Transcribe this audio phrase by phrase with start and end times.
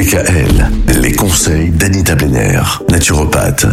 [0.00, 0.70] DKL,
[1.02, 3.66] les conseils d'Anita Benner, naturopathe.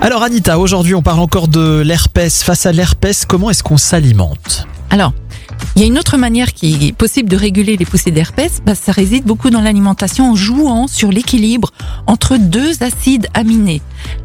[0.00, 2.42] Alors Anita, aujourd'hui on parle encore de l'herpès.
[2.42, 4.66] Face à l'herpès, comment est-ce qu'on s'alimente?
[4.88, 5.12] Alors,
[5.74, 8.74] il y a une autre manière qui est possible de réguler les poussées d'herpès, bah,
[8.74, 11.72] ça réside beaucoup dans l'alimentation en jouant sur l'équilibre
[12.06, 13.80] entre deux acides aminés,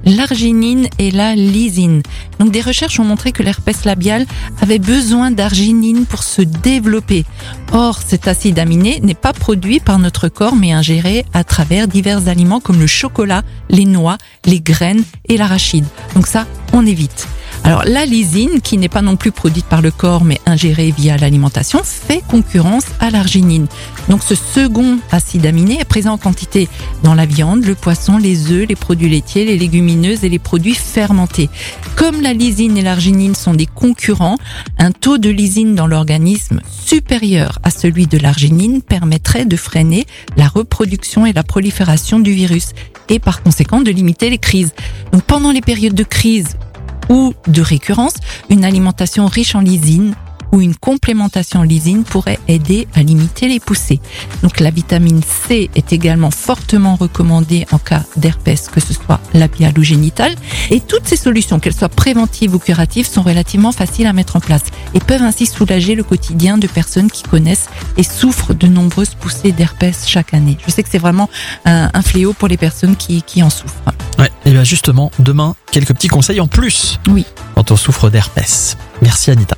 [0.06, 2.02] l'arginine et la lysine.
[2.40, 4.26] Donc des recherches ont montré que l'herpès labial
[4.62, 7.26] avait besoin d'arginine pour se développer.
[7.72, 12.28] Or, cet acide aminé n'est pas produit par notre corps mais ingéré à travers divers
[12.28, 15.86] aliments comme le chocolat, les noix, les graines et l'arachide.
[16.14, 17.28] Donc ça, on évite.
[17.64, 21.18] Alors la lysine, qui n'est pas non plus produite par le corps mais ingérée via
[21.18, 23.68] l'alimentation, fait concurrence à l'arginine.
[24.10, 26.70] Donc ce second acide aminé est présent en quantité
[27.04, 30.76] dans la viande, le poisson, les œufs, les produits laitiers, les légumineuses et les produits
[30.76, 31.50] fermentés.
[31.96, 34.38] Comme la lysine et l'arginine sont des concurrents,
[34.78, 40.06] un taux de lysine dans l'organisme supérieur à celui de l'arginine permettrait de freiner
[40.38, 42.70] la reproduction et la prolifération du virus
[43.10, 44.74] et par conséquent de limiter les crises.
[45.12, 46.58] Donc pendant les périodes de crise
[47.10, 48.16] ou de récurrence,
[48.50, 50.16] une alimentation riche en lysine
[50.52, 54.00] ou une complémentation en lysine pourrait aider à limiter les poussées.
[54.44, 59.78] Donc la vitamine C est également fortement recommandée en cas d'herpès, que ce soit labial
[59.78, 60.36] ou génital.
[60.70, 64.40] Et toutes ces solutions, qu'elles soient préventives ou curatives, sont relativement faciles à mettre en
[64.40, 69.16] place et peuvent ainsi soulager le quotidien de personnes qui connaissent et souffrent de nombreuses
[69.16, 70.58] poussées d'herpès chaque année.
[70.66, 71.30] Je sais que c'est vraiment
[71.66, 73.76] un, un, fléau pour les personnes qui, qui en souffrent.
[74.18, 77.00] Ouais, et bien justement, demain, quelques petits conseils en plus.
[77.08, 77.26] Oui.
[77.56, 78.78] Quand on souffre d'herpès.
[79.02, 79.58] Merci Anita.